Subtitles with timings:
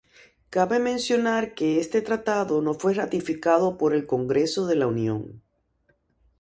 [0.55, 5.43] Cabe mencionar que este tratado no fue ratificado por el Congreso de la Unión.